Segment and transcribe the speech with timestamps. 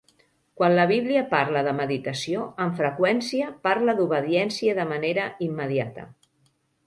[0.59, 6.07] Quan la Bíblia parla de meditació, amb freqüència parla d"obediència de manera immediata.